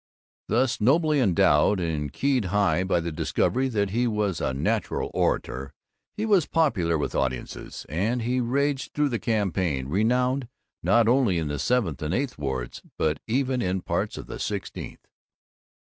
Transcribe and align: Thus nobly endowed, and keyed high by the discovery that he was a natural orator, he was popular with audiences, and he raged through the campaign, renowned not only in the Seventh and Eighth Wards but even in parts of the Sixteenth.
Thus 0.47 0.81
nobly 0.81 1.19
endowed, 1.19 1.79
and 1.79 2.11
keyed 2.11 2.45
high 2.45 2.83
by 2.83 3.01
the 3.01 3.11
discovery 3.11 3.67
that 3.67 3.91
he 3.91 4.07
was 4.07 4.41
a 4.41 4.51
natural 4.51 5.11
orator, 5.13 5.75
he 6.17 6.25
was 6.25 6.47
popular 6.47 6.97
with 6.97 7.13
audiences, 7.13 7.85
and 7.87 8.23
he 8.23 8.39
raged 8.39 8.95
through 8.95 9.09
the 9.09 9.19
campaign, 9.19 9.89
renowned 9.89 10.47
not 10.81 11.07
only 11.07 11.37
in 11.37 11.49
the 11.49 11.59
Seventh 11.59 12.01
and 12.01 12.15
Eighth 12.15 12.39
Wards 12.39 12.81
but 12.97 13.19
even 13.27 13.61
in 13.61 13.83
parts 13.83 14.17
of 14.17 14.25
the 14.25 14.39
Sixteenth. 14.39 15.05